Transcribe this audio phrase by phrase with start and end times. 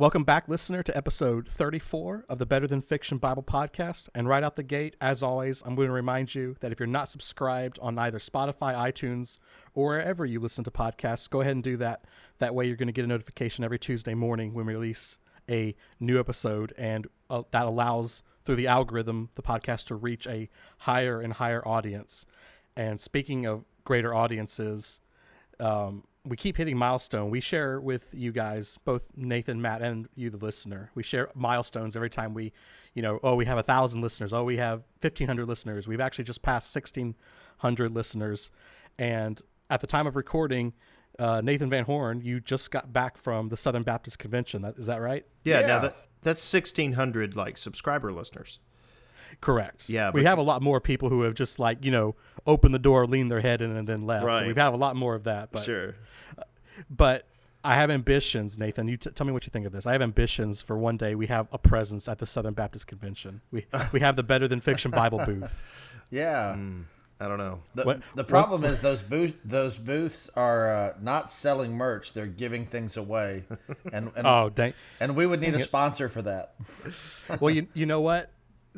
[0.00, 4.08] Welcome back, listener, to episode 34 of the Better Than Fiction Bible Podcast.
[4.14, 6.86] And right out the gate, as always, I'm going to remind you that if you're
[6.86, 9.40] not subscribed on either Spotify, iTunes,
[9.74, 12.06] or wherever you listen to podcasts, go ahead and do that.
[12.38, 15.18] That way, you're going to get a notification every Tuesday morning when we release
[15.50, 20.48] a new episode, and uh, that allows, through the algorithm, the podcast to reach a
[20.78, 22.24] higher and higher audience.
[22.74, 25.00] And speaking of greater audiences,
[25.58, 27.30] um, we keep hitting milestone.
[27.30, 30.90] We share with you guys, both Nathan, Matt, and you, the listener.
[30.94, 32.52] We share milestones every time we,
[32.94, 34.32] you know, oh, we have a thousand listeners.
[34.32, 35.88] Oh, we have fifteen hundred listeners.
[35.88, 37.14] We've actually just passed sixteen
[37.58, 38.50] hundred listeners,
[38.98, 40.74] and at the time of recording,
[41.18, 44.62] uh, Nathan Van Horn, you just got back from the Southern Baptist Convention.
[44.62, 45.24] That is that right?
[45.44, 45.60] Yeah.
[45.60, 45.66] Yeah.
[45.66, 48.58] Now that that's sixteen hundred like subscriber listeners.
[49.40, 49.88] Correct.
[49.88, 52.14] Yeah, we have a lot more people who have just like you know
[52.46, 54.24] opened the door, leaned their head in, and then left.
[54.24, 54.46] Right.
[54.46, 55.50] We have a lot more of that.
[55.52, 55.94] But sure.
[56.88, 57.26] but
[57.62, 58.88] I have ambitions, Nathan.
[58.88, 59.86] You t- tell me what you think of this.
[59.86, 63.42] I have ambitions for one day we have a presence at the Southern Baptist Convention.
[63.50, 65.60] We we have the Better Than Fiction Bible booth.
[66.12, 66.56] Yeah.
[67.22, 67.60] I don't know.
[67.76, 72.26] The, What- the problem is those booth those booths are uh, not selling merch; they're
[72.26, 73.44] giving things away,
[73.92, 74.72] and and, Oh, dang.
[74.98, 75.64] and we would need a it.
[75.64, 76.54] sponsor for that.
[77.38, 78.30] Well, you you know what?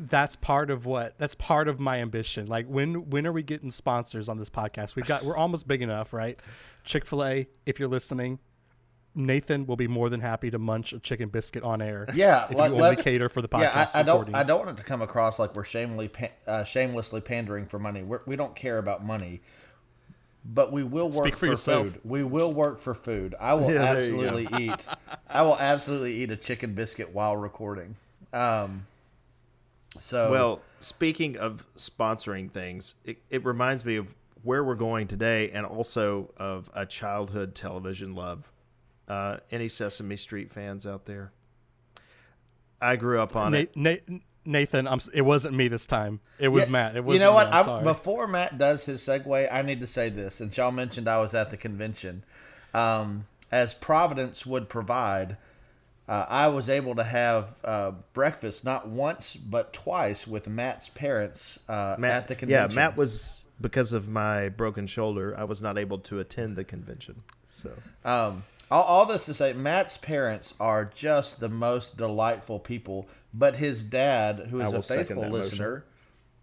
[0.09, 2.47] That's part of what that's part of my ambition.
[2.47, 4.95] Like when when are we getting sponsors on this podcast?
[4.95, 6.39] We've got we're almost big enough, right?
[6.83, 8.39] Chick Fil A, if you're listening,
[9.15, 12.07] Nathan will be more than happy to munch a chicken biscuit on air.
[12.13, 13.61] Yeah, if let- you only let- cater for the podcast.
[13.61, 14.35] Yeah, I, I don't.
[14.35, 17.79] I don't want it to come across like we're shamelessly pa- uh, shamelessly pandering for
[17.79, 18.03] money.
[18.03, 19.41] We're, we don't care about money,
[20.43, 21.91] but we will work Speak for yourself.
[21.91, 22.01] food.
[22.03, 23.35] We will work for food.
[23.39, 24.23] I will Yeah, there you go.
[24.25, 24.87] absolutely eat.
[25.29, 27.95] I will absolutely eat a chicken biscuit while recording.
[28.33, 28.87] Um,
[29.99, 34.13] so Well, speaking of sponsoring things, it, it reminds me of
[34.43, 38.51] where we're going today and also of a childhood television love.
[39.07, 41.31] Uh, any Sesame Street fans out there?
[42.81, 43.75] I grew up on Na- it.
[43.75, 43.95] Na-
[44.45, 46.19] Nathan, I'm, it wasn't me this time.
[46.37, 46.95] It was Yeah, Matt.
[46.97, 47.47] It was you know what?
[47.47, 47.83] I'm I, sorry.
[47.85, 50.41] before Matt does his segue, I need to say this.
[50.41, 52.25] And y'all mentioned I was at the convention.
[52.73, 55.37] Um, as Providence would provide,
[56.07, 61.59] uh, I was able to have uh, breakfast not once but twice with Matt's parents
[61.69, 62.71] uh, Matt, at the convention.
[62.71, 62.75] yeah.
[62.75, 65.35] Matt was because of my broken shoulder.
[65.37, 67.23] I was not able to attend the convention.
[67.49, 67.71] So
[68.03, 73.07] Um, all, all this to say, Matt's parents are just the most delightful people.
[73.33, 75.31] But his dad, who is a faithful motion.
[75.31, 75.85] listener,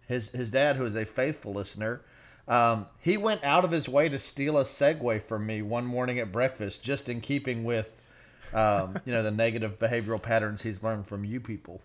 [0.07, 2.01] his his dad, who is a faithful listener,
[2.47, 6.19] um, he went out of his way to steal a segue from me one morning
[6.19, 8.00] at breakfast, just in keeping with,
[8.53, 11.81] um, you know, the negative behavioral patterns he's learned from you people.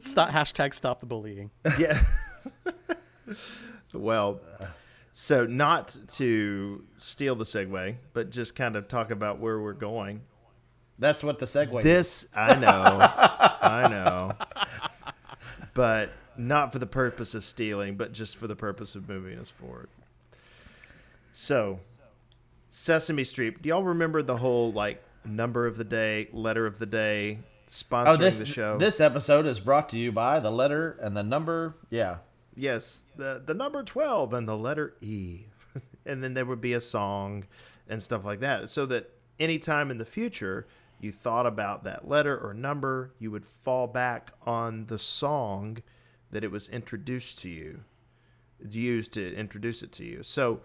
[0.00, 1.50] stop hashtag stop the bullying.
[1.78, 2.02] yeah.
[3.92, 4.40] well,
[5.12, 10.22] so not to steal the segue, but just kind of talk about where we're going.
[10.98, 11.78] That's what the segue.
[11.78, 11.84] is.
[11.84, 12.98] This I know,
[13.62, 14.32] I know,
[15.74, 19.50] but not for the purpose of stealing, but just for the purpose of moving us
[19.50, 19.88] forward.
[21.32, 21.80] So,
[22.74, 23.62] Sesame Street.
[23.62, 27.44] Do y'all remember the whole like number of the day, letter of the day, oh,
[27.68, 28.78] sponsoring Oh, this the show?
[28.78, 31.76] this episode is brought to you by the letter and the number.
[31.88, 32.16] Yeah,
[32.56, 35.44] Yes, the the number twelve and the letter E,
[36.06, 37.44] and then there would be a song
[37.88, 38.68] and stuff like that.
[38.70, 39.08] So that
[39.38, 40.66] anytime in the future
[41.00, 45.78] you thought about that letter or number, you would fall back on the song
[46.32, 47.82] that it was introduced to you,
[48.68, 50.24] used to introduce it to you.
[50.24, 50.60] So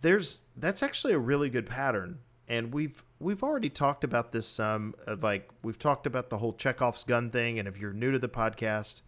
[0.00, 2.18] there's that's actually a really good pattern,
[2.48, 4.94] and we've we've already talked about this some.
[5.06, 8.18] Uh, like we've talked about the whole Chekhov's gun thing, and if you're new to
[8.18, 9.02] the podcast,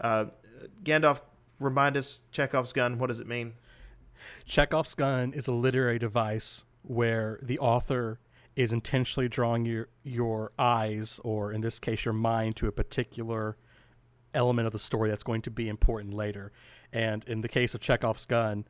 [0.00, 0.26] uh,
[0.84, 1.20] Gandalf,
[1.58, 2.98] remind us Chekhov's gun.
[2.98, 3.54] What does it mean?
[4.44, 8.18] Chekhov's gun is a literary device where the author
[8.56, 13.56] is intentionally drawing your your eyes, or in this case, your mind, to a particular
[14.34, 16.52] element of the story that's going to be important later.
[16.92, 18.66] And in the case of Chekhov's gun,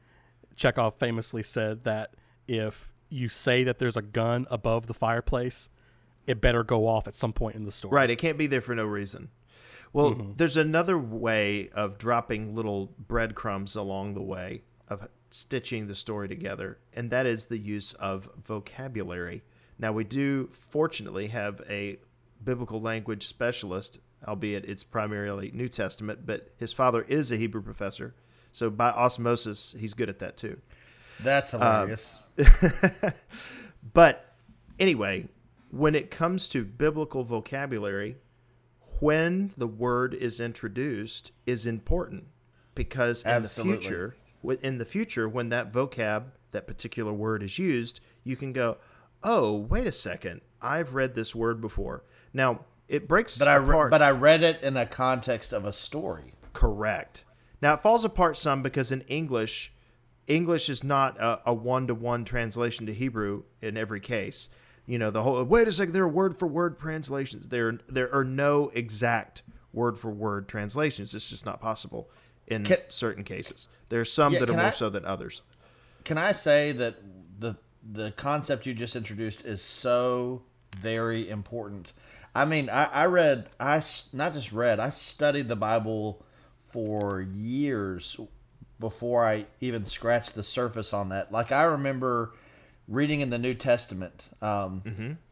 [0.58, 2.14] Chekhov famously said that
[2.46, 5.70] if you say that there's a gun above the fireplace,
[6.26, 7.94] it better go off at some point in the story.
[7.94, 9.30] Right, it can't be there for no reason.
[9.92, 10.32] Well, Mm-hmm.
[10.36, 16.78] there's another way of dropping little breadcrumbs along the way of stitching the story together,
[16.92, 19.42] and that is the use of vocabulary.
[19.78, 21.98] Now, we do fortunately have a
[22.44, 28.14] biblical language specialist, albeit it's primarily New Testament, but his father is a Hebrew professor.
[28.52, 30.60] So by osmosis, he's good at that too.
[31.20, 32.22] that's um, hilarious.
[33.92, 34.34] But
[34.78, 35.28] anyway,
[35.70, 38.16] when it comes to biblical vocabulary,
[39.00, 42.24] when the word is introduced is important
[42.74, 43.76] because in Absolutely.
[43.76, 44.16] the future,
[44.62, 48.78] in the future, when that vocab, that particular word is used, you can go,
[49.22, 52.04] oh, wait a second, I've read this word before.
[52.32, 55.72] Now it breaks But I re- but I read it in the context of a
[55.72, 56.32] story.
[56.52, 57.24] Correct.
[57.60, 59.72] Now it falls apart some because in English,
[60.26, 64.48] English is not a one to one translation to Hebrew in every case.
[64.86, 67.48] You know, the whole wait a second, there are word for word translations.
[67.48, 71.14] There there are no exact word for word translations.
[71.14, 72.08] It's just not possible
[72.46, 73.68] in Can- certain cases.
[73.90, 75.42] There are some Yeah, that are more I- so than others.
[76.04, 76.96] Can I say that
[77.38, 77.56] the
[77.90, 80.42] the concept you just introduced is so
[80.78, 81.92] very important?
[82.34, 83.82] I mean, I, I read, I
[84.12, 86.24] not just read, I studied the Bible
[86.70, 88.18] for years
[88.80, 91.32] before I even scratched the surface on that.
[91.32, 92.32] Like I remember
[92.86, 94.82] reading in the New Testament, um,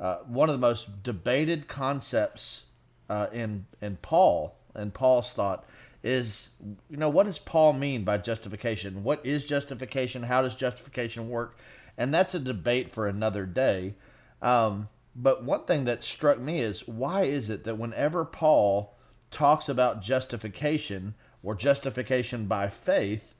[0.01, 2.67] uh, one of the most debated concepts
[3.09, 5.65] uh, in in Paul and Paul's thought
[6.03, 6.51] is,
[6.89, 9.03] you know, what does Paul mean by justification?
[9.03, 10.23] What is justification?
[10.23, 11.59] How does justification work?
[11.99, 13.95] And that's a debate for another day.
[14.43, 18.97] Um, but one thing that struck me is why is it that whenever Paul
[19.31, 21.15] talks about justification
[21.47, 23.35] or justification by faith,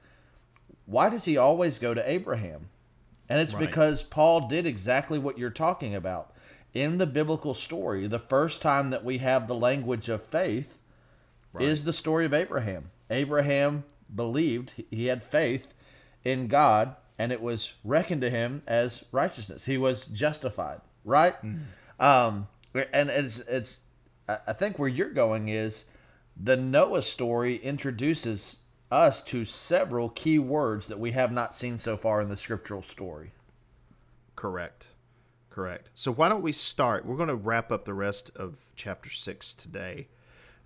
[0.85, 2.69] why does he always go to Abraham?
[3.27, 3.67] And it's Right.
[3.67, 6.33] because Paul did exactly what you're talking about.
[6.73, 10.79] In the biblical story, the first time that we have the language of faith
[11.61, 12.91] is the story of Abraham.
[13.09, 13.83] Abraham
[14.15, 15.73] believed, he had faith
[16.23, 19.65] in God, and it was reckoned to him as righteousness.
[19.65, 21.35] He was justified, right?
[21.99, 22.47] Um,
[22.93, 23.81] and it's it's.
[24.29, 25.89] I think where you're going is
[26.39, 28.61] the Noah story introduces
[28.91, 32.81] us to several key words that we have not seen so far in the scriptural
[32.81, 33.31] story.
[34.35, 34.89] Correct.
[35.49, 35.89] Correct.
[35.93, 37.05] So why don't we start?
[37.05, 40.07] We're going to wrap up the rest of chapter six today,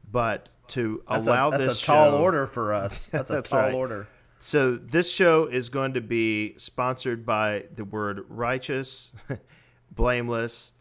[0.10, 3.06] but to That's allow a, that's this a tall show- order for us.
[3.12, 3.74] That's a tall right.
[3.74, 4.08] order.
[4.40, 9.12] So this show is going to be sponsored by the word righteous,
[9.92, 10.72] blameless,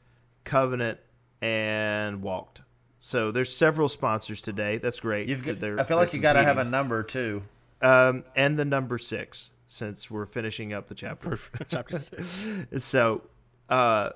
[0.44, 0.98] covenant,
[1.42, 2.62] and walked.
[3.02, 4.76] So there's several sponsors today.
[4.79, 5.26] That's great.
[5.29, 7.43] You've got, They're- I feel like you got to have a number too.
[7.81, 11.38] um, and the number six since we're finishing up the chapter.
[11.70, 12.44] Chapter six.
[12.85, 13.23] So,
[13.70, 14.11] uh,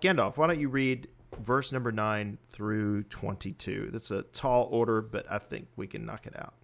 [0.00, 1.08] Gandalf, why don't you read
[1.40, 3.90] verse number nine through twenty-two?
[3.92, 6.54] That's a tall order, but I think we can knock it out.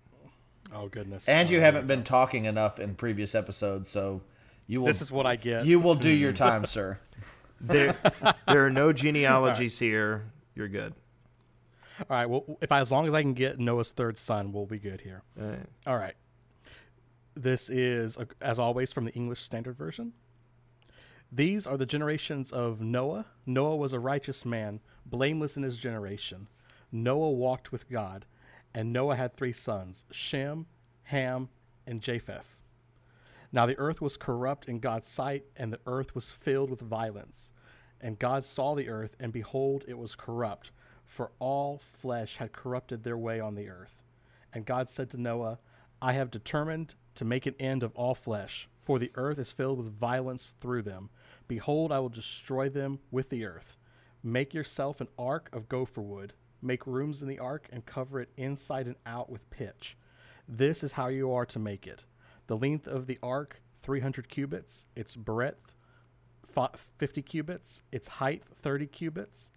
[0.72, 1.28] Oh goodness.
[1.28, 4.22] And you haven't been talking enough in previous episodes, so
[4.68, 4.86] you will.
[4.86, 5.66] This is what I get.
[5.66, 6.98] you will do your time, sir.
[7.60, 7.94] There,
[8.46, 10.30] there are no genealogies here.
[10.54, 10.94] You're good.
[12.08, 12.26] All right.
[12.26, 15.02] Well, if I, as long as I can get Noah's third son, we'll be good
[15.02, 15.22] here.
[15.38, 15.56] Uh,
[15.86, 16.14] All right.
[17.34, 20.12] This is, uh, as always, from the English Standard Version.
[21.30, 23.26] These are the generations of Noah.
[23.46, 26.48] Noah was a righteous man, blameless in his generation.
[26.90, 28.24] Noah walked with God,
[28.74, 30.66] and Noah had three sons Shem,
[31.04, 31.48] Ham,
[31.86, 32.56] and Japheth.
[33.52, 37.50] Now the earth was corrupt in God's sight, and the earth was filled with violence.
[38.00, 40.70] And God saw the earth, and behold, it was corrupt,
[41.10, 44.00] for all flesh had corrupted their way on the earth.
[44.54, 45.58] And God said to Noah,
[46.00, 49.78] I have determined to make an end of all flesh, for the earth is filled
[49.78, 51.10] with violence through them.
[51.48, 53.76] Behold, I will destroy them with the earth.
[54.22, 56.32] Make yourself an ark of gopher wood.
[56.62, 59.96] Make rooms in the ark and cover it inside and out with pitch.
[60.48, 62.06] This is how you are to make it.
[62.46, 65.74] The length of the ark, 300 cubits, its breadth,
[66.98, 69.50] 50 cubits, its height, 30 cubits.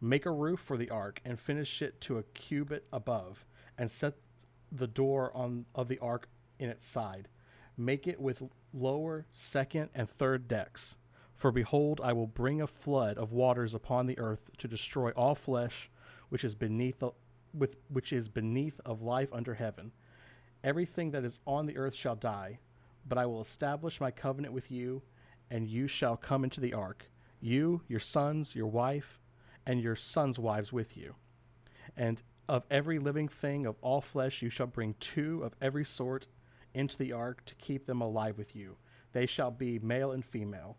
[0.00, 3.44] Make a roof for the ark and finish it to a cubit above,
[3.76, 4.14] and set
[4.70, 6.28] the door on of the ark
[6.58, 7.28] in its side.
[7.76, 10.96] Make it with lower, second, and third decks.
[11.34, 15.34] For behold, I will bring a flood of waters upon the earth to destroy all
[15.34, 15.90] flesh,
[16.28, 17.10] which is beneath the,
[17.54, 19.92] with which is beneath of life under heaven.
[20.64, 22.58] Everything that is on the earth shall die,
[23.08, 25.02] but I will establish my covenant with you,
[25.50, 29.20] and you shall come into the ark, you, your sons, your wife,
[29.68, 31.14] and your sons' wives with you.
[31.94, 36.26] And of every living thing of all flesh you shall bring two of every sort
[36.72, 38.78] into the ark to keep them alive with you.
[39.12, 40.78] They shall be male and female.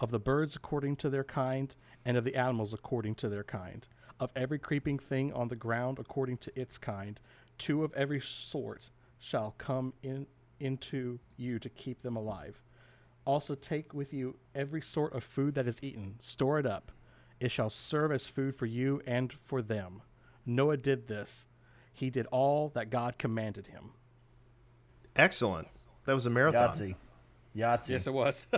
[0.00, 1.74] Of the birds according to their kind,
[2.04, 3.86] and of the animals according to their kind.
[4.18, 7.20] Of every creeping thing on the ground according to its kind,
[7.56, 10.26] two of every sort shall come in
[10.58, 12.60] into you to keep them alive.
[13.24, 16.90] Also take with you every sort of food that is eaten, store it up.
[17.44, 20.00] It shall serve as food for you and for them.
[20.46, 21.46] Noah did this.
[21.92, 23.90] He did all that God commanded him.
[25.14, 25.68] excellent.
[26.06, 26.70] That was a marathon.
[26.70, 26.94] Yahtzee.
[27.54, 27.88] Yahtzee.
[27.90, 28.46] Yes, it was.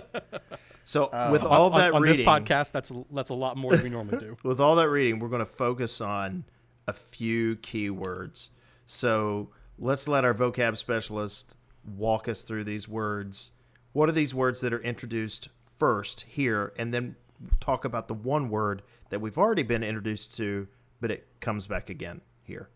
[0.85, 3.73] So uh, with all on, that on reading, this podcast, that's that's a lot more
[3.73, 4.37] than we normally do.
[4.43, 6.45] with all that reading, we're going to focus on
[6.87, 8.51] a few key words.
[8.85, 13.51] So let's let our vocab specialist walk us through these words.
[13.91, 17.17] What are these words that are introduced first here, and then
[17.59, 20.67] talk about the one word that we've already been introduced to,
[20.99, 22.69] but it comes back again here.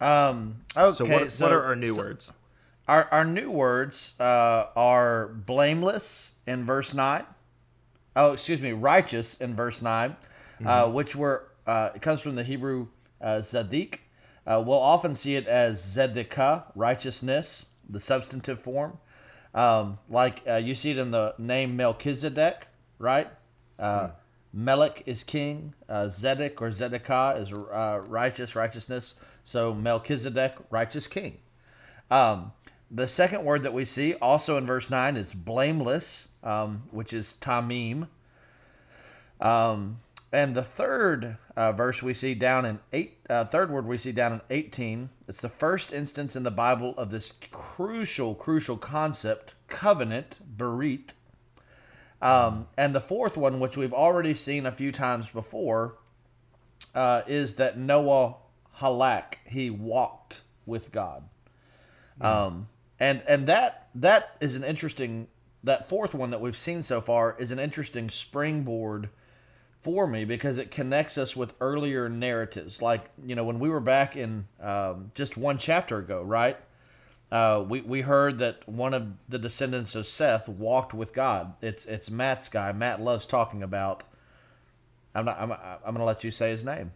[0.00, 2.32] Um, okay, So, what, so what are our new so words?
[2.86, 7.24] Our, our new words uh, are blameless in verse 9.
[8.16, 10.16] Oh, excuse me, righteous in verse 9,
[10.64, 12.88] uh, which were, uh, it comes from the Hebrew
[13.20, 14.00] uh, zadik.
[14.46, 18.98] Uh, we'll often see it as zedekah, righteousness, the substantive form.
[19.54, 22.67] Um, like uh, you see it in the name Melchizedek,
[22.98, 23.28] right?
[23.78, 24.10] Uh,
[25.06, 25.74] is king.
[25.88, 29.20] Uh, Zedek or Zedekah is uh, righteous, righteousness.
[29.44, 31.38] So Melchizedek, righteous king.
[32.10, 32.52] Um,
[32.90, 37.38] the second word that we see also in verse 9 is blameless, um, which is
[37.40, 38.08] tamim.
[39.40, 40.00] Um,
[40.32, 44.12] and the third uh, verse we see down in eight, uh, third word we see
[44.12, 49.54] down in 18, it's the first instance in the Bible of this crucial, crucial concept,
[49.68, 51.10] covenant, berit.
[52.20, 55.96] Um, and the fourth one, which we've already seen a few times before,
[56.94, 58.36] uh, is that Noah
[58.78, 61.24] halak, he walked with God.
[62.20, 65.28] Um, and and that that is an interesting
[65.62, 69.08] that fourth one that we've seen so far is an interesting springboard
[69.80, 72.82] for me because it connects us with earlier narratives.
[72.82, 76.56] Like you know when we were back in um, just one chapter ago, right?
[77.30, 81.54] Uh, we we heard that one of the descendants of Seth walked with God.
[81.60, 82.72] It's it's Matt's guy.
[82.72, 84.04] Matt loves talking about.
[85.14, 85.38] I'm not.
[85.40, 86.92] I'm, I'm gonna let you say his name.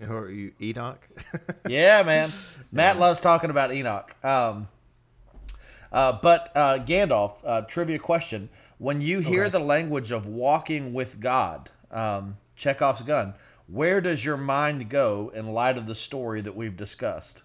[0.00, 1.06] Who are you, Enoch?
[1.68, 2.32] Yeah, man.
[2.72, 4.16] Matt loves talking about Enoch.
[4.24, 4.68] Um,
[5.92, 8.48] uh, but uh, Gandalf, uh, trivia question:
[8.78, 13.34] When you hear the language of walking with God, um, Chekhov's gun,
[13.66, 17.42] where does your mind go in light of the story that we've discussed?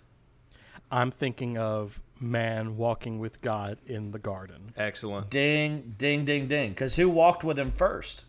[0.89, 4.73] I'm thinking of man walking with God in the garden.
[4.77, 5.29] Excellent.
[5.29, 6.69] Ding, ding, ding, ding.
[6.69, 8.23] Because who walked with him first?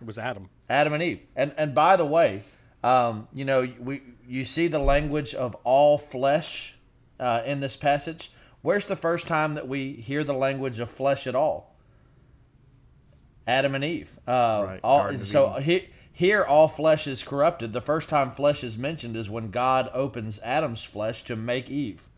[0.00, 0.48] It was Adam.
[0.68, 1.20] Adam and Eve.
[1.34, 2.44] And and by the way,
[2.84, 6.76] um, you know, we you see the language of all flesh
[7.18, 8.30] uh, in this passage.
[8.62, 11.74] Where's the first time that we hear the language of flesh at all?
[13.46, 14.18] Adam and Eve.
[14.26, 17.72] Uh, Right, all, so he, here, all flesh is corrupted.
[17.72, 22.08] The first time flesh is mentioned is when God opens Adam's flesh to make Eve.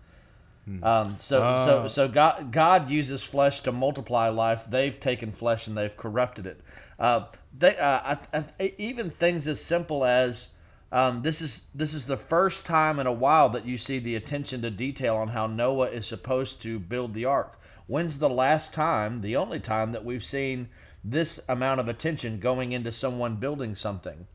[0.64, 0.84] Hmm.
[0.84, 1.64] Um, so, Ah.
[1.64, 4.66] so, so God, God uses flesh to multiply life.
[4.68, 6.60] They've taken flesh and they've corrupted it.
[6.98, 7.24] Uh,
[7.56, 10.54] they, uh, I, I, even things as simple as
[10.92, 14.16] um, this is this is the first time in a while that you see the
[14.16, 17.58] attention to detail on how Noah is supposed to build the ark.
[17.86, 20.68] When's the last time, the only time that we've seen
[21.02, 24.26] this amount of attention going into someone building something?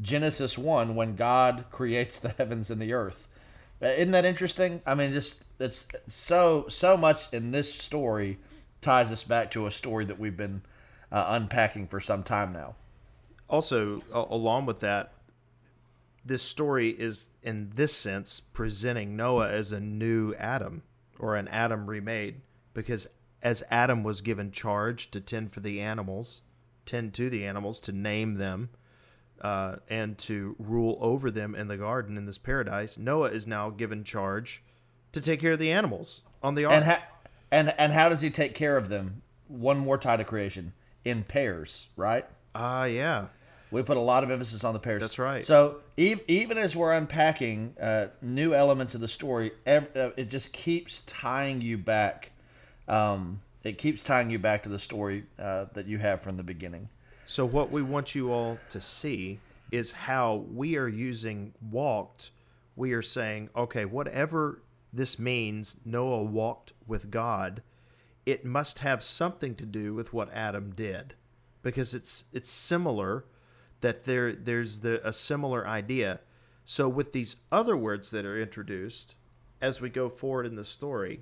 [0.00, 3.26] Genesis 1 when God creates the heavens and the earth.
[3.82, 4.82] Uh, Isn't that interesting?
[4.86, 8.38] I mean, just it's so so much in this story
[8.80, 10.62] ties us back to a story that we've been
[11.10, 12.74] uh, unpacking for some time now.
[13.48, 15.12] Also, along with that,
[16.24, 20.82] this story is, in this sense, presenting Noah as a new Adam
[21.18, 22.40] or an Adam remade,
[22.74, 23.06] because
[23.42, 26.42] as Adam was given charge to tend for the animals,
[26.84, 28.70] tend to the animals, to name them,
[29.40, 33.70] uh, and to rule over them in the garden in this paradise, Noah is now
[33.70, 34.64] given charge
[35.16, 36.74] to take care of the animals on the ark.
[36.74, 37.04] And ha-
[37.50, 39.22] and and how does he take care of them?
[39.48, 40.72] One more tie to creation
[41.04, 42.26] in pairs, right?
[42.54, 43.26] Ah, yeah.
[43.70, 45.00] We put a lot of emphasis on the pairs.
[45.00, 45.44] That's right.
[45.44, 50.30] So e- even as we're unpacking uh, new elements of the story, ev- uh, it
[50.30, 52.32] just keeps tying you back.
[52.88, 56.42] Um, it keeps tying you back to the story uh, that you have from the
[56.44, 56.88] beginning.
[57.24, 59.40] So what we want you all to see
[59.72, 62.30] is how we are using walked.
[62.76, 64.60] We are saying, okay, whatever
[64.96, 67.62] this means, Noah walked with God.
[68.24, 71.14] It must have something to do with what Adam did,
[71.62, 73.24] because it's it's similar.
[73.82, 76.20] That there there's the a similar idea.
[76.64, 79.14] So with these other words that are introduced
[79.60, 81.20] as we go forward in the story,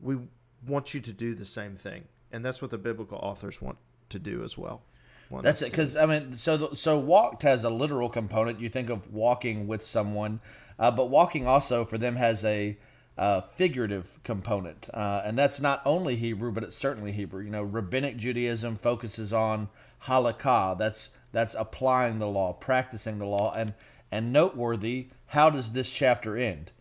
[0.00, 0.18] we
[0.66, 3.78] want you to do the same thing, and that's what the biblical authors want
[4.10, 4.82] to do as well.
[5.30, 5.70] Want That's it.
[5.70, 8.60] Because I mean, so the, so walked has a literal component.
[8.60, 10.40] You think of walking with someone,
[10.78, 12.76] uh, but walking also for them has a
[13.16, 17.44] uh, figurative component, uh, and that's not only Hebrew, but it's certainly Hebrew.
[17.44, 19.68] You know, rabbinic Judaism focuses on
[20.04, 20.76] halakha.
[20.76, 23.74] That's that's applying the law, practicing the law, and
[24.10, 25.08] and noteworthy.
[25.26, 26.72] How does this chapter end?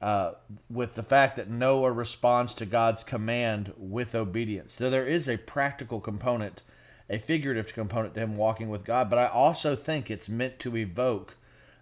[0.00, 0.32] uh,
[0.70, 4.74] with the fact that Noah responds to God's command with obedience.
[4.74, 6.62] So there is a practical component,
[7.10, 10.76] a figurative component to him walking with God, but I also think it's meant to
[10.76, 11.36] evoke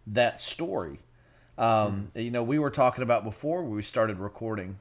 [0.07, 1.01] that story.
[1.59, 4.79] Um, You know, we were talking about before we started recording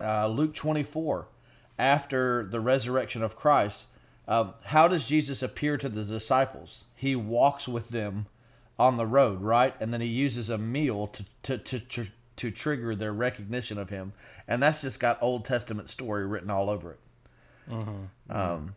[0.00, 1.28] uh, Luke 24
[1.78, 3.84] after the resurrection of Christ,
[4.26, 6.84] um, how does Jesus appear to the disciples?
[6.94, 8.26] He walks with them
[8.78, 9.74] on the road, right?
[9.80, 12.06] And then he uses a meal to to to, to,
[12.36, 14.12] to trigger their recognition of him,
[14.48, 17.00] and that's just got Old Testament story written all over it.
[18.30, 18.74] Um,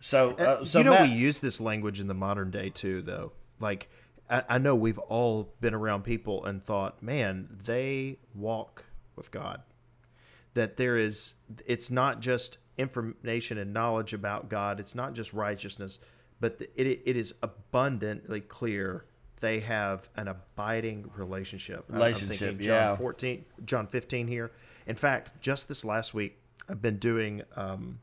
[0.00, 3.02] so, uh, so you know, Matt- we use this language in the modern day too,
[3.02, 3.32] though.
[3.60, 3.88] Like,
[4.30, 8.84] I, I know we've all been around people and thought, man, they walk
[9.16, 9.62] with God.
[10.54, 11.34] That there is,
[11.66, 14.80] it's not just information and knowledge about God.
[14.80, 15.98] It's not just righteousness,
[16.40, 19.04] but the, it, it is abundantly clear
[19.40, 21.84] they have an abiding relationship.
[21.88, 22.88] Relationship, thinking yeah.
[22.88, 24.50] John 14, John 15 here.
[24.86, 26.38] In fact, just this last week,
[26.68, 28.00] I've been doing um,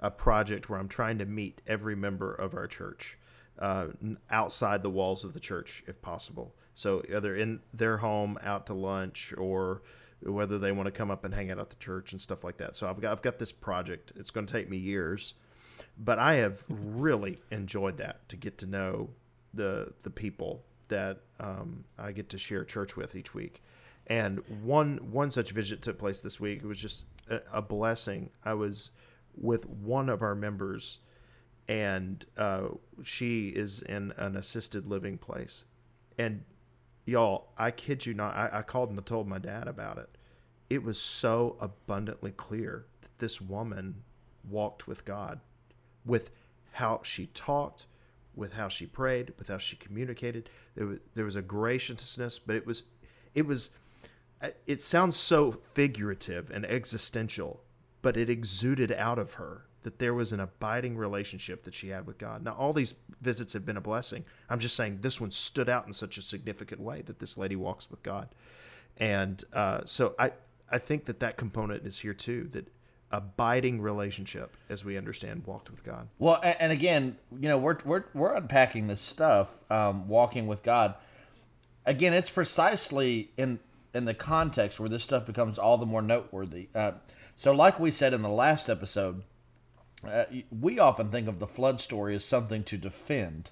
[0.00, 3.18] a project where I'm trying to meet every member of our church
[3.58, 3.88] uh,
[4.30, 6.54] outside the walls of the church, if possible.
[6.74, 9.82] So either in their home, out to lunch, or
[10.22, 12.58] whether they want to come up and hang out at the church and stuff like
[12.58, 12.76] that.
[12.76, 14.12] So I've got I've got this project.
[14.16, 15.34] It's going to take me years,
[15.98, 19.10] but I have really enjoyed that to get to know
[19.54, 23.62] the the people that um, I get to share church with each week.
[24.06, 26.58] And one one such visit took place this week.
[26.62, 28.30] It was just a, a blessing.
[28.44, 28.92] I was
[29.36, 31.00] with one of our members,
[31.68, 32.68] and uh,
[33.02, 35.64] she is in an assisted living place.
[36.18, 36.44] And
[37.04, 40.10] y'all, I kid you not, I, I called and told my dad about it.
[40.68, 44.02] It was so abundantly clear that this woman
[44.48, 45.40] walked with God,
[46.04, 46.30] with
[46.72, 47.86] how she talked,
[48.34, 50.50] with how she prayed, with how she communicated.
[50.74, 52.82] There was there was a graciousness, but it was
[53.34, 53.70] it was
[54.66, 57.62] it sounds so figurative and existential,
[58.06, 62.06] but it exuded out of her that there was an abiding relationship that she had
[62.06, 62.44] with God.
[62.44, 64.24] Now, all these visits have been a blessing.
[64.48, 67.56] I'm just saying this one stood out in such a significant way that this lady
[67.56, 68.28] walks with God,
[68.96, 70.30] and uh, so I
[70.70, 72.48] I think that that component is here too.
[72.52, 72.68] That
[73.10, 76.06] abiding relationship, as we understand, walked with God.
[76.20, 80.94] Well, and, again, you know, we're we're we're unpacking this stuff, um, walking with God.
[81.84, 83.58] Again, it's precisely in
[83.92, 86.68] in the context where this stuff becomes all the more noteworthy.
[86.72, 86.92] Uh,
[87.38, 89.22] so, like we said in the last episode,
[90.02, 93.50] uh, we often think of the flood story as something to defend,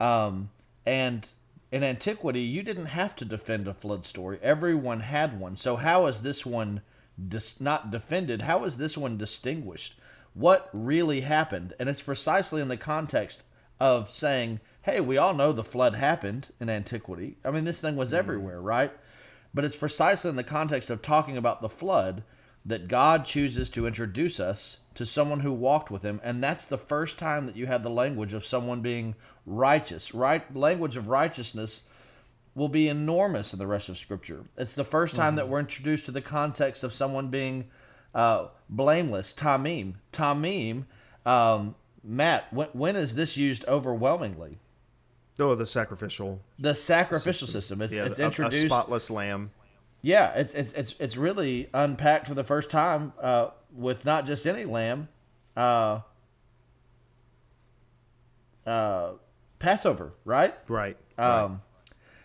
[0.00, 0.50] um,
[0.84, 1.28] and
[1.70, 5.56] in antiquity, you didn't have to defend a flood story; everyone had one.
[5.56, 6.80] So, how is this one
[7.28, 8.42] dis- not defended?
[8.42, 10.00] How is this one distinguished?
[10.34, 11.74] What really happened?
[11.78, 13.44] And it's precisely in the context
[13.78, 17.36] of saying, "Hey, we all know the flood happened in antiquity.
[17.44, 18.90] I mean, this thing was everywhere, right?"
[19.54, 22.24] But it's precisely in the context of talking about the flood
[22.66, 26.20] that God chooses to introduce us to someone who walked with him.
[26.24, 29.14] And that's the first time that you have the language of someone being
[29.46, 30.12] righteous.
[30.12, 31.86] Right language of righteousness
[32.56, 34.46] will be enormous in the rest of Scripture.
[34.56, 37.68] It's the first time that we're introduced to the context of someone being
[38.14, 39.32] uh, blameless.
[39.32, 39.94] Tamim.
[40.12, 40.84] Tamim.
[41.24, 44.58] Um, Matt, when, when is this used overwhelmingly?
[45.38, 46.40] Oh, the sacrificial.
[46.58, 47.82] The sacrificial system.
[47.82, 49.50] It's, Yeah, it's a- a, spotless lamb.
[50.06, 54.46] Yeah, it's it's it's it's really unpacked for the first time uh, with not just
[54.46, 55.08] any lamb,
[55.56, 56.02] uh,
[58.64, 59.14] uh,
[59.58, 60.54] Passover, right?
[60.68, 60.96] Right.
[61.18, 61.60] Um,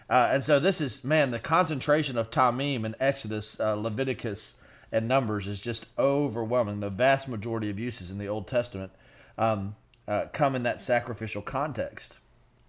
[0.08, 4.58] uh, and so this is man, the concentration of Tamim in Exodus, uh, Leviticus,
[4.92, 6.82] and Numbers is just overwhelming.
[6.82, 8.92] The vast majority of uses in the Old Testament
[9.40, 9.76] um,
[10.08, 12.20] uh, come in that sacrificial context.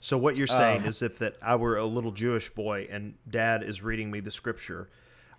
[0.02, 3.62] So what you're saying is if that I were a little Jewish boy and dad
[3.62, 4.88] is reading me the scripture,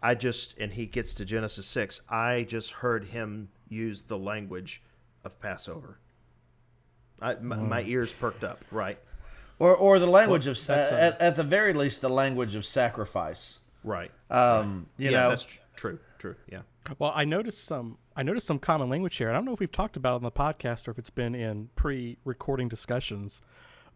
[0.02, 4.82] I just and he gets to Genesis 6, I just heard him use the language
[5.26, 6.00] of Passover.
[7.22, 8.98] I, my, my ears perked up, right?
[9.60, 12.66] Or, or the language of that's a- at, at the very least the language of
[12.66, 13.60] sacrifice.
[13.84, 14.12] Right.
[14.30, 16.00] Um, you yeah, know, that's tr- true.
[16.20, 16.36] True.
[16.50, 16.62] Yeah.
[17.00, 17.98] Well, I noticed some.
[18.16, 19.30] I noticed some common language here.
[19.30, 21.36] I don't know if we've talked about it on the podcast or if it's been
[21.36, 23.42] in pre-recording discussions,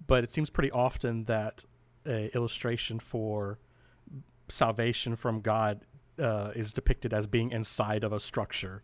[0.05, 1.65] but it seems pretty often that
[2.05, 3.57] a illustration for
[4.49, 5.81] salvation from God
[6.19, 8.83] uh, is depicted as being inside of a structure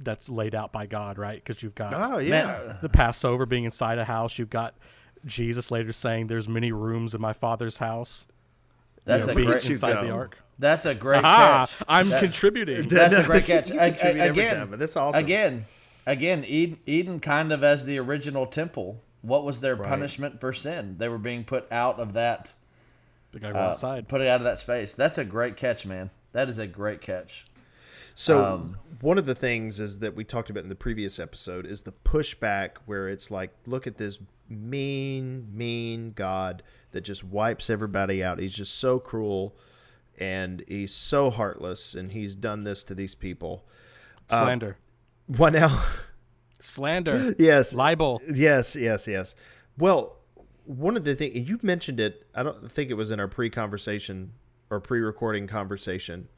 [0.00, 1.42] that's laid out by God, right?
[1.42, 2.30] Because you've got Oh, yeah.
[2.30, 4.38] Man, the Passover being inside a house.
[4.38, 4.74] You've got
[5.24, 8.26] Jesus later saying, "There's many rooms in my Father's house."
[9.06, 10.38] that's you a know, being great inside the ark.
[10.58, 11.84] that's a great Ah, catch.
[11.86, 12.88] I'm That- contributing.
[12.88, 13.68] That's a great catch.
[13.70, 15.22] you A- contribute a- every again, time, but that's awesome.
[15.22, 15.66] Again,
[16.06, 19.02] again, Eden, Eden kind of as the original temple.
[19.24, 19.88] What was their Right.
[19.88, 20.96] punishment for sin?
[20.98, 22.54] They were being put out of that,
[23.32, 24.06] the guy go uh, outside.
[24.08, 24.94] put it out of that space.
[24.94, 26.10] That's a great catch, man.
[26.32, 27.46] That is a great catch.
[28.14, 31.66] So Um, one of the things is that we talked about in the previous episode
[31.66, 37.68] is the pushback where it's like, look at this mean, mean God that just wipes
[37.70, 38.38] everybody out.
[38.38, 39.56] He's just so cruel
[40.18, 43.64] and he's so heartless and he's done this to these people.
[44.28, 44.76] Slander.
[45.26, 45.82] What now?
[46.64, 47.34] Slander.
[47.38, 47.74] yes.
[47.74, 48.22] Libel.
[48.32, 49.34] Yes, yes, yes.
[49.78, 50.16] Well,
[50.64, 54.32] one of the things you mentioned it, I don't think it was in our pre-conversation
[54.70, 56.28] or pre-recording conversation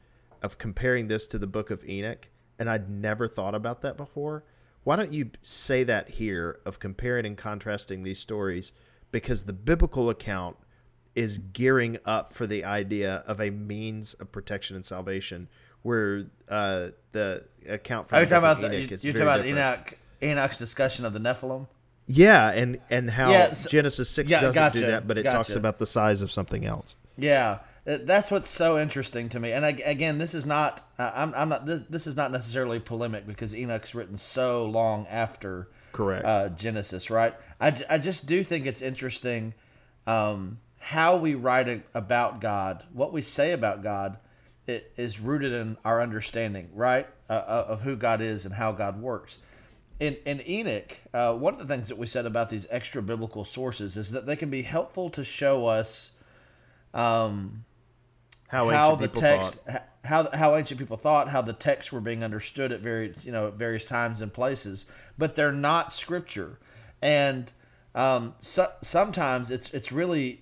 [0.43, 2.27] of comparing this to the Book of Enoch,
[2.59, 4.43] and I'd never thought about that before.
[4.83, 8.73] Why don't you say that here of comparing and contrasting these stories
[9.11, 10.57] because the biblical account
[11.15, 15.47] is gearing up for the idea of a means of protection and salvation,
[15.81, 19.03] where uh, the account Are from you the talking about of the, Enoch you, is
[19.03, 19.89] you're very talking about different.
[19.89, 21.67] Enoch Enoch's discussion of the Nephilim?
[22.07, 25.55] Yeah, and and how Yeah, so- Genesis six yeah, doesn't do that, but it talks
[25.55, 26.95] about the size of something else.
[27.17, 29.51] Yeah, that's what's so interesting to me.
[29.51, 32.79] And ag- again, this is not uh, I'm, I'm not this this is not necessarily
[32.79, 36.25] polemic because Enoch's written so long after Correct.
[36.25, 37.33] uh, Genesis, right?
[37.59, 39.53] I, I just do think it's interesting
[40.05, 44.17] um, how we write a, about God, what we say about God,
[44.67, 48.71] it is rooted in our understanding, right, uh, uh, of who God is and how
[48.71, 49.39] God works.
[49.99, 53.43] In, in Enoch, uh, one of the things that we said about these extra biblical
[53.43, 56.13] sources is that they can be helpful to show us
[56.93, 57.65] um,
[58.47, 59.87] how how ancient the people text thought.
[60.03, 63.47] how how ancient people thought how the texts were being understood at very you know
[63.47, 64.85] at various times and places
[65.17, 66.59] but they're not scripture.
[67.01, 67.51] And
[67.95, 70.41] um, so, sometimes it's it's really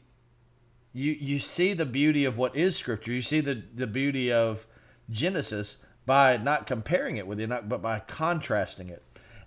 [0.93, 3.11] you you see the beauty of what is scripture.
[3.11, 4.67] You see the the beauty of
[5.09, 9.03] genesis by not comparing it with enoch but by contrasting it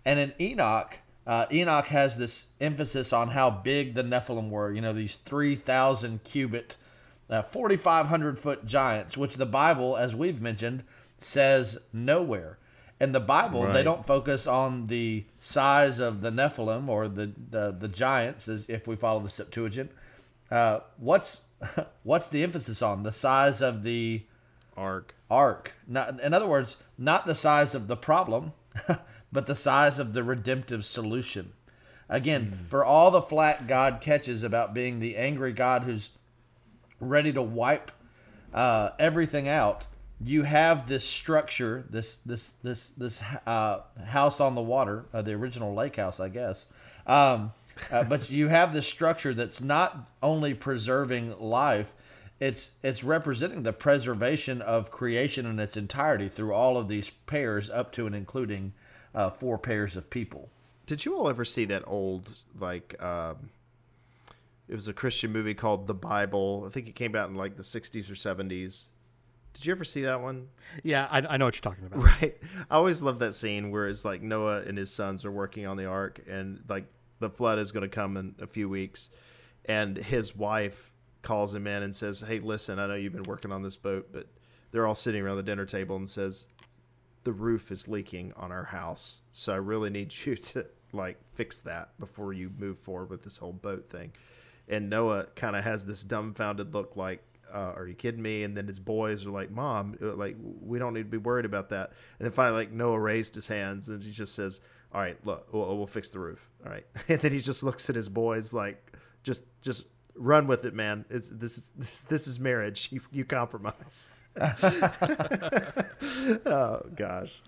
[0.09, 4.81] and in enoch uh, enoch has this emphasis on how big the nephilim were you
[4.81, 6.77] know these 3000 cubit
[7.31, 10.85] uh, 4,500 foot giants, which the Bible, as we've mentioned,
[11.21, 12.59] says nowhere.
[13.01, 17.71] In the Bible, they don't focus on the size of the Nephilim or the, the,
[17.71, 19.93] the giants, as if we follow the Septuagint.
[20.51, 21.45] Uh, what's
[22.03, 23.05] what's the emphasis on?
[23.05, 24.23] The size of the
[24.77, 25.15] Ark.
[25.31, 25.75] ark.
[25.87, 28.53] Not, in other words, not the size of the problem,
[29.33, 31.53] but the size of the redemptive solution.
[32.09, 36.11] Again, for all the flack God catches about being the angry God who's
[37.01, 37.91] ready to wipe
[38.55, 39.85] uh, everything out,
[40.21, 45.33] you have this structure, this this this this uh, house on the water, uh, the
[45.33, 46.67] original lake house, I guess.
[47.07, 47.53] Um,
[47.91, 51.95] uh, but you have this structure that's not only preserving life,
[52.41, 57.71] it's it's representing the preservation of creation in its entirety through all of these pairs,
[57.71, 58.73] up to and including
[59.19, 60.49] uh, four pairs of people.
[60.87, 62.95] Did you all ever see that old like?
[63.03, 63.51] Um,
[64.69, 66.65] it was a Christian movie called The Bible.
[66.67, 68.87] I think it came out in like the '60s or '70s.
[69.55, 70.49] Did you ever see that one?
[70.85, 72.01] Yeah, I, I know what you're talking about.
[72.01, 72.39] Right.
[72.71, 75.77] I always love that scene where it's like Noah and his sons are working on
[75.77, 76.87] the ark, and like
[77.19, 79.11] the flood is going to come in a few weeks,
[79.65, 83.51] and his wife calls him in and says, "Hey, listen, I know you've been working
[83.51, 84.29] on this boat, but
[84.71, 86.47] they're all sitting around the dinner table and says
[87.29, 90.65] the roof is leaking on our house, so I really need you to
[90.95, 94.13] like fix that before you move forward with this whole boat thing."
[94.67, 98.57] And Noah kind of has this dumbfounded look, like, uh, "Are you kidding me?" And
[98.57, 101.69] then his boys are like, "Mom, uh, like we don't need to be worried about
[101.69, 104.63] that." And then finally, like Noah raised his hands and he just says,
[104.95, 107.91] "All right, look, we'll, we'll fix the roof." All right, and then he just looks
[107.91, 111.05] at his boys like, "Just, just run with it, man.
[111.11, 112.89] It's this is this, this is marriage.
[112.91, 114.09] You you compromise."
[116.47, 117.43] oh gosh.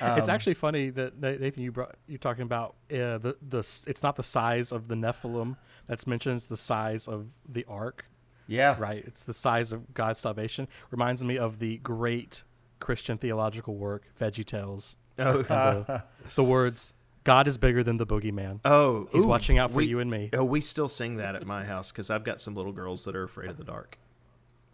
[0.00, 4.02] it's actually funny that Na- Nathan, you brought you're talking about uh, the the it's
[4.02, 8.06] not the size of the Nephilim that's mentioned; it's the size of the ark.
[8.48, 9.02] Yeah, Right.
[9.06, 10.66] It's the size of God's salvation.
[10.90, 12.42] Reminds me of the great
[12.80, 14.96] Christian theological work, Veggie Tales.
[15.18, 16.02] Oh, the,
[16.34, 16.92] the words,
[17.24, 18.58] God is bigger than the boogeyman.
[18.64, 20.30] oh, He's ooh, watching out for we- you and me.
[20.34, 23.14] Oh, we still sing that at my house because I've got some little girls that
[23.14, 23.96] are afraid of the dark.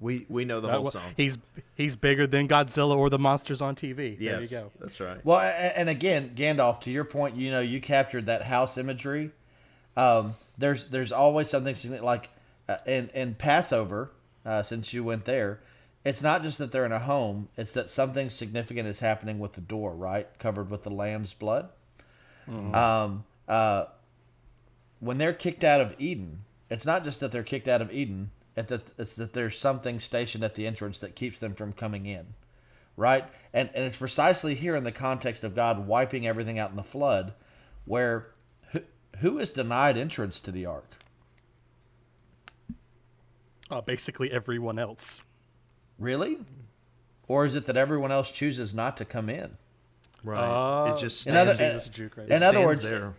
[0.01, 1.03] We we know the Uh, whole song.
[1.17, 1.39] He's
[1.75, 4.17] he's bigger than Godzilla or the monsters on TV.
[4.21, 4.73] yes, There you go.
[4.81, 5.25] that's right.
[5.25, 8.79] Well, a- a- and again, Gandalf, to your point, you know, you captured that house
[8.79, 9.33] imagery.
[9.97, 12.31] Um, there's there's always something significant, like
[12.69, 14.13] uh, in in Passover,
[14.47, 15.61] uh, since you went there.
[16.05, 19.55] It's not just that they're in a home; it's that something significant is happening with
[19.55, 21.71] the door, right, covered with the lamb's blood.
[22.49, 23.87] Um, uh,
[25.01, 28.31] when they're kicked out of Eden, it's not just that they're kicked out of Eden;
[28.59, 32.07] it's that it's that there's something stationed at the entrance that keeps them from coming
[32.07, 32.35] in
[32.99, 33.25] right?
[33.55, 36.83] And and it's precisely here in the context of God wiping everything out in the
[36.83, 37.33] flood,
[37.87, 38.27] where
[38.73, 38.83] who,
[39.21, 40.91] who is denied entrance to the ark?
[43.71, 45.23] Uh, basically everyone else.
[45.99, 46.39] Really?
[47.29, 49.57] Or is it that everyone else chooses not to come in?
[50.25, 50.89] Right.
[50.89, 53.15] Uh, it just in other- stands, Jesus, a juke, in other words, there.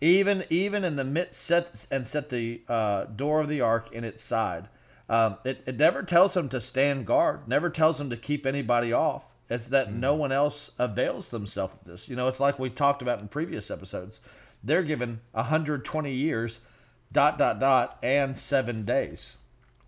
[0.00, 4.04] Even even in the midst set and set the uh, door of the ark in
[4.04, 4.68] its side.
[5.08, 7.46] Um, it, it never tells him to stand guard.
[7.46, 9.24] Never tells him to keep anybody off.
[9.48, 12.08] It's that no one else avails themselves of this.
[12.08, 14.20] You know, it's like we talked about in previous episodes.
[14.64, 16.66] They're given 120 years,
[17.12, 19.38] dot dot dot, and seven days,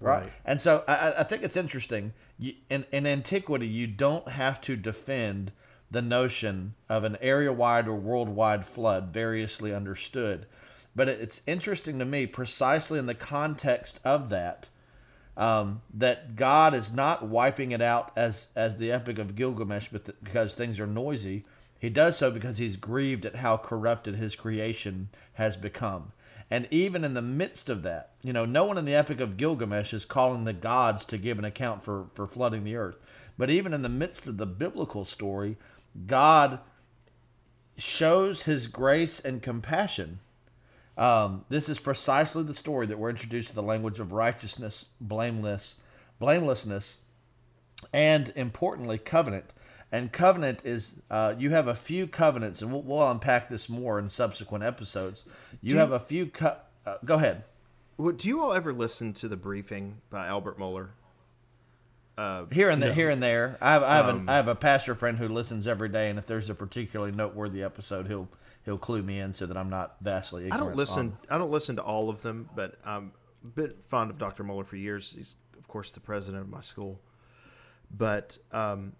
[0.00, 0.20] right?
[0.20, 0.32] Right.
[0.44, 2.12] And so I, I think it's interesting.
[2.38, 5.50] You, in, in antiquity, you don't have to defend
[5.90, 10.46] the notion of an area-wide or worldwide flood, variously understood.
[10.94, 14.68] But it's interesting to me, precisely in the context of that,
[15.38, 20.22] um, that God is not wiping it out as as the Epic of Gilgamesh, but
[20.22, 21.44] because things are noisy.
[21.78, 26.10] He does so because he's grieved at how corrupted his creation has become.
[26.50, 29.36] And even in the midst of that, you know, no one in the Epic of
[29.36, 32.96] Gilgamesh is calling the gods to give an account for, for flooding the earth.
[33.36, 35.56] But even in the midst of the biblical story,
[36.06, 36.58] God
[37.76, 40.18] shows his grace and compassion
[40.98, 45.76] um, this is precisely the story that we're introduced to the language of righteousness, blameless,
[46.18, 47.02] blamelessness,
[47.92, 49.46] and importantly, covenant.
[49.90, 53.98] And covenant is uh, you have a few covenants, and we'll, we'll unpack this more
[53.98, 55.24] in subsequent episodes.
[55.62, 56.26] You you- have a few.
[56.26, 57.44] Co- uh, go ahead.
[58.16, 60.88] Do you all ever listen to the briefing by Albert Mohler?
[62.52, 63.56] Here and the, here and there.
[63.60, 66.10] I have I have, Um, a, I have a pastor friend who listens every day,
[66.10, 68.28] and if there's a particularly noteworthy episode, he'll
[68.68, 71.06] he'll clue me in so that I'm not vastly Ignorant I don't listen.
[71.06, 74.44] on- I don't listen to all of them, but I'm a bit fond of Dr.
[74.44, 75.14] Mohler for years.
[75.16, 77.00] He's of course the president of my school.
[77.90, 78.92] But um,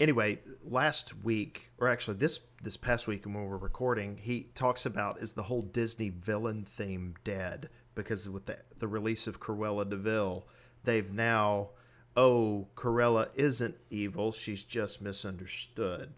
[0.00, 4.84] anyway, last week, or actually this this past week, when we were recording, he talks
[4.84, 9.88] about is the whole Disney villain theme dead because with the the release of Cruella
[9.88, 10.44] de Vil,
[10.82, 11.70] they've now
[12.16, 16.14] oh Cruella isn't evil, she's just misunderstood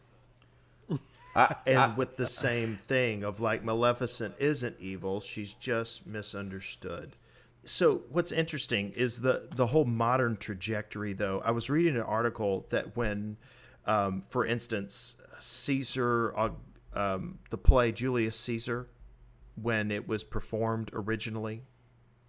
[1.67, 7.17] and with the same thing of like Maleficent isn't evil, she's just misunderstood.
[7.65, 11.43] So what's interesting is the the whole modern trajectory though.
[11.45, 13.37] I was reading an article that when
[13.87, 16.51] um, for instance Caesar uh,
[16.95, 18.89] um, the play Julius Caesar
[19.61, 21.63] when it was performed originally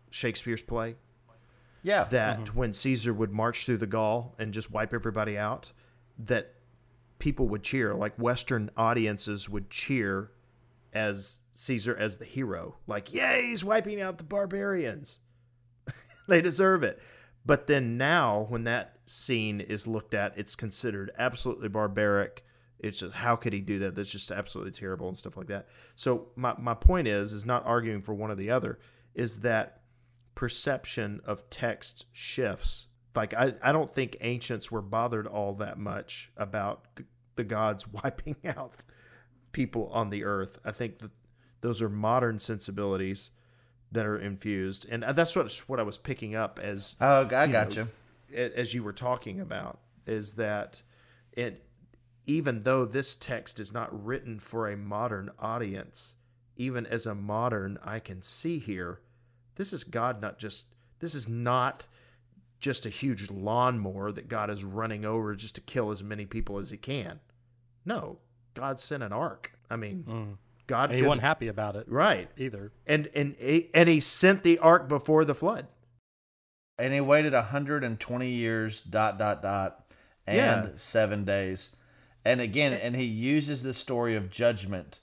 [0.09, 0.95] Shakespeare's play
[1.83, 2.05] Yeah.
[2.05, 5.71] that when Caesar would march through the Gaul and just wipe everybody out,
[6.17, 6.53] that
[7.19, 10.31] people would cheer, like Western audiences would cheer
[10.93, 12.77] as Caesar as the hero.
[12.87, 15.19] Like, yay, he's wiping out the barbarians.
[16.27, 16.99] they deserve it.
[17.45, 22.43] But then now, when that scene is looked at, it's considered absolutely barbaric.
[22.79, 23.95] It's just how could he do that?
[23.95, 25.67] That's just absolutely terrible and stuff like that.
[25.95, 28.79] So my, my point is is not arguing for one or the other,
[29.15, 29.81] is that
[30.35, 32.86] perception of text shifts.
[33.17, 37.03] Like I, I don't think ancients were bothered all that much about g-
[37.35, 38.85] the gods wiping out
[39.51, 40.59] people on the earth.
[40.63, 41.11] I think that
[41.61, 43.31] those are modern sensibilities
[43.91, 47.45] that are infused, and uh, that's what what I was picking up as oh, I
[47.45, 47.87] you got you.
[48.33, 50.81] as you were talking about is that
[51.33, 51.65] it
[52.25, 56.15] even though this text is not written for a modern audience
[56.55, 58.99] even as a modern i can see here
[59.55, 60.67] this is god not just
[60.99, 61.85] this is not
[62.59, 66.57] just a huge lawnmower that god is running over just to kill as many people
[66.57, 67.19] as he can
[67.85, 68.17] no
[68.53, 72.71] god sent an ark i mean god And he wasn't happy about it right either.
[72.85, 73.35] and and
[73.73, 75.67] and he sent the ark before the flood
[76.79, 79.85] And he waited 120 years, dot, dot, dot,
[80.27, 80.69] and Yeah.
[80.75, 81.75] seven days.
[82.23, 84.99] And again, and he uses the story of judgment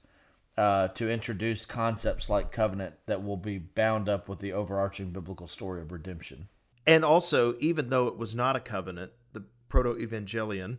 [0.56, 5.48] uh, to introduce concepts like covenant that will be bound up with the overarching biblical
[5.48, 6.46] story of redemption.
[6.86, 10.78] And also, even though it was not a covenant, the proto evangelion,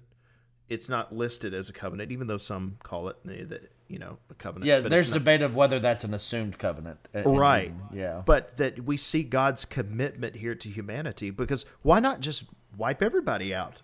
[0.70, 4.34] it's not listed as a covenant, even though some call it that you know a
[4.36, 4.68] covenant.
[4.68, 7.00] Yeah, but there's debate of whether that's an assumed covenant.
[7.16, 7.74] uh, in- right.
[7.94, 8.22] Yeah.
[8.26, 13.54] but that we see God's commitment here to humanity because why not just wipe everybody
[13.54, 13.82] out?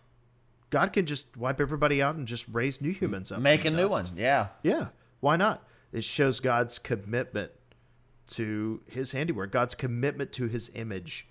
[0.69, 3.41] God can just wipe everybody out and just raise new humans up.
[3.41, 4.05] Make a new one.
[4.15, 4.47] Yeah.
[4.63, 4.87] Yeah,
[5.19, 5.67] why not?
[5.91, 7.51] It shows God's commitment
[8.27, 11.27] to his handiwork, God's commitment to his image.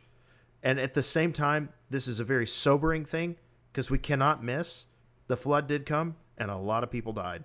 [0.63, 3.37] And at the same time, this is a very sobering thing
[3.73, 4.87] because we cannot miss
[5.27, 7.45] the flood did come and a lot of people died.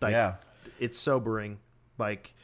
[0.00, 0.34] Like, Yeah.
[0.80, 1.58] It's sobering.
[1.98, 2.34] Like,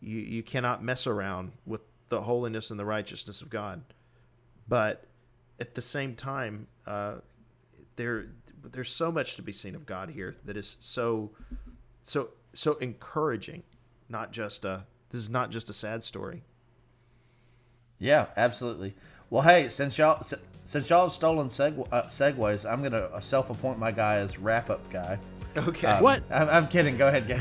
[0.00, 3.82] you, you cannot mess around with the holiness and the righteousness of God.
[4.68, 5.06] But
[5.58, 7.16] at the same time, uh,
[7.96, 8.26] there
[8.62, 11.30] there's so much to be seen of God here that is so
[12.02, 13.62] so so encouraging.
[14.08, 16.42] Not just a this is not just a sad story.
[18.00, 18.94] Yeah, absolutely.
[19.28, 20.24] Well, hey, since y'all
[20.64, 25.18] since y'all have stolen seg- uh, segues, I'm gonna self-appoint my guy as wrap-up guy.
[25.56, 25.86] Okay.
[25.88, 26.22] Um, What?
[26.30, 26.96] I'm, I'm kidding.
[26.96, 27.40] Go ahead, Gabe.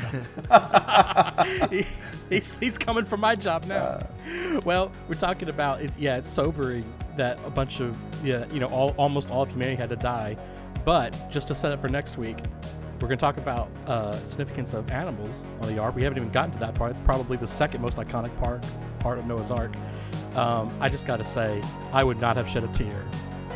[1.71, 1.85] He-
[2.29, 3.99] he's, he's coming for my job now.
[4.65, 5.91] well, we're talking about it.
[5.97, 6.83] Yeah, it's sobering
[7.17, 10.35] that a bunch of yeah, you know, all almost all of humanity had to die.
[10.85, 12.37] But just to set up for next week,
[13.01, 15.95] we're going to talk about uh, significance of animals on the ark.
[15.95, 16.91] We haven't even gotten to that part.
[16.91, 18.65] It's probably the second most iconic part
[18.99, 19.71] part of Noah's Ark.
[20.35, 21.61] Um, I just got to say,
[21.91, 23.03] I would not have shed a tear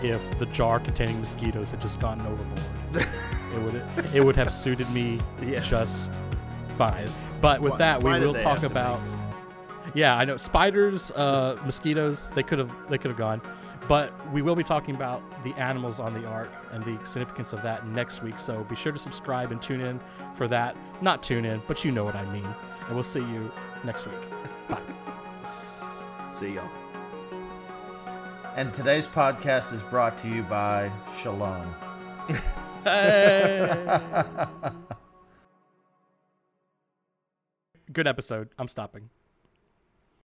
[0.01, 3.07] if the jar containing mosquitoes had just gotten overboard.
[3.55, 5.69] it would it would have suited me Yes.
[5.69, 6.12] just
[6.77, 7.01] fine.
[7.01, 7.29] Yes.
[7.41, 8.99] But with Why- that, we will talk about.
[9.95, 12.29] Yeah, I know spiders, uh, mosquitoes.
[12.36, 13.41] They could have they could have gone,
[13.88, 17.62] but we will be talking about the animals on the ark and the significance of
[17.63, 18.39] that next week.
[18.39, 19.99] So be sure to subscribe and tune in
[20.36, 20.75] for that.
[21.01, 22.47] Not tune in, but you know what I mean.
[22.88, 23.51] And we'll see you
[23.83, 24.15] next week.
[26.33, 26.67] See y'all.
[28.55, 31.75] And today's podcast is brought to you by Shalom.
[37.93, 38.49] Good episode.
[38.57, 39.11] I'm stopping.